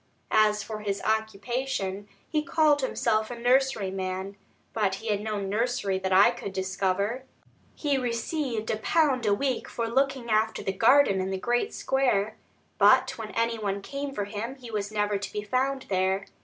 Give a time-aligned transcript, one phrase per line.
[0.33, 4.35] As for his occupation he called himself a nurseryman,
[4.73, 7.21] but he had no nursery that I could discover.
[7.75, 12.35] He received a pound a week for looking after the garden in the great square;
[12.79, 16.25] but when any one came for him, he was never to be found there.